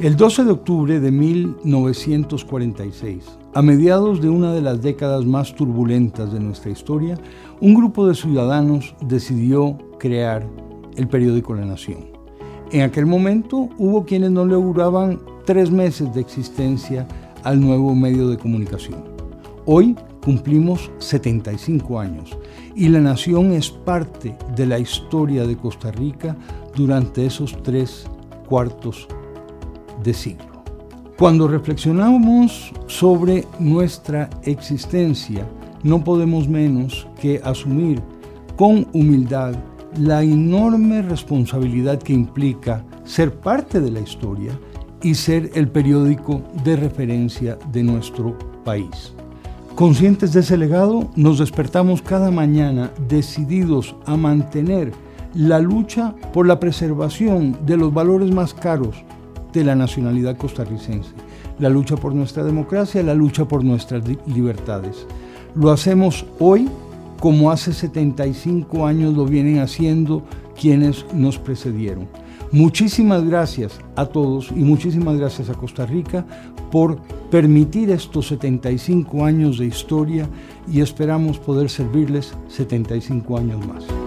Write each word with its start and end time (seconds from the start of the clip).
El 0.00 0.16
12 0.16 0.42
de 0.42 0.50
octubre 0.50 0.98
de 0.98 1.12
1946, 1.12 3.38
a 3.54 3.62
mediados 3.62 4.20
de 4.20 4.28
una 4.28 4.52
de 4.52 4.60
las 4.60 4.82
décadas 4.82 5.24
más 5.24 5.54
turbulentas 5.54 6.32
de 6.32 6.40
nuestra 6.40 6.72
historia, 6.72 7.16
un 7.60 7.74
grupo 7.74 8.08
de 8.08 8.16
ciudadanos 8.16 8.96
decidió 9.02 9.78
crear 10.00 10.44
el 10.96 11.06
periódico 11.06 11.54
La 11.54 11.64
Nación. 11.64 12.06
En 12.72 12.80
aquel 12.80 13.06
momento 13.06 13.68
hubo 13.78 14.04
quienes 14.04 14.32
no 14.32 14.44
le 14.44 14.56
auguraban 14.56 15.20
tres 15.44 15.70
meses 15.70 16.12
de 16.12 16.22
existencia 16.22 17.06
al 17.44 17.60
nuevo 17.60 17.94
medio 17.94 18.28
de 18.28 18.36
comunicación. 18.36 19.04
Hoy 19.64 19.94
cumplimos 20.24 20.90
75 20.98 22.00
años 22.00 22.36
y 22.74 22.88
La 22.88 22.98
Nación 22.98 23.52
es 23.52 23.70
parte 23.70 24.36
de 24.56 24.66
la 24.66 24.80
historia 24.80 25.46
de 25.46 25.56
Costa 25.56 25.92
Rica 25.92 26.36
durante 26.74 27.26
esos 27.26 27.62
tres 27.62 28.08
cuartos 28.48 29.06
de 30.04 30.14
siglo. 30.14 30.54
Cuando 31.18 31.48
reflexionamos 31.48 32.72
sobre 32.86 33.46
nuestra 33.58 34.28
existencia, 34.42 35.46
no 35.82 36.02
podemos 36.02 36.48
menos 36.48 37.06
que 37.20 37.40
asumir 37.44 38.02
con 38.56 38.86
humildad 38.92 39.54
la 39.96 40.22
enorme 40.22 41.02
responsabilidad 41.02 42.02
que 42.02 42.12
implica 42.12 42.84
ser 43.04 43.32
parte 43.38 43.80
de 43.80 43.90
la 43.90 44.00
historia 44.00 44.58
y 45.02 45.14
ser 45.14 45.50
el 45.54 45.68
periódico 45.68 46.42
de 46.64 46.76
referencia 46.76 47.58
de 47.70 47.82
nuestro 47.82 48.36
país. 48.64 49.14
Conscientes 49.74 50.32
de 50.32 50.40
ese 50.40 50.56
legado, 50.56 51.10
nos 51.14 51.38
despertamos 51.38 52.00
cada 52.02 52.30
mañana 52.30 52.90
decididos 53.08 53.94
a 54.06 54.16
mantener 54.16 54.92
la 55.34 55.58
lucha 55.58 56.14
por 56.32 56.46
la 56.46 56.58
preservación 56.58 57.58
de 57.66 57.76
los 57.76 57.92
valores 57.92 58.30
más 58.30 58.54
caros 58.54 59.04
de 59.54 59.64
la 59.64 59.74
nacionalidad 59.74 60.36
costarricense, 60.36 61.10
la 61.58 61.70
lucha 61.70 61.96
por 61.96 62.14
nuestra 62.14 62.44
democracia, 62.44 63.02
la 63.02 63.14
lucha 63.14 63.46
por 63.46 63.64
nuestras 63.64 64.02
libertades. 64.26 65.06
Lo 65.54 65.70
hacemos 65.70 66.26
hoy 66.40 66.68
como 67.20 67.50
hace 67.50 67.72
75 67.72 68.86
años 68.86 69.14
lo 69.14 69.24
vienen 69.24 69.60
haciendo 69.60 70.22
quienes 70.60 71.06
nos 71.14 71.38
precedieron. 71.38 72.06
Muchísimas 72.52 73.24
gracias 73.24 73.80
a 73.96 74.06
todos 74.06 74.50
y 74.50 74.60
muchísimas 74.60 75.16
gracias 75.16 75.48
a 75.48 75.54
Costa 75.54 75.86
Rica 75.86 76.26
por 76.70 76.98
permitir 77.30 77.90
estos 77.90 78.28
75 78.28 79.24
años 79.24 79.58
de 79.58 79.66
historia 79.66 80.28
y 80.70 80.80
esperamos 80.80 81.38
poder 81.38 81.70
servirles 81.70 82.34
75 82.48 83.38
años 83.38 83.66
más. 83.66 84.03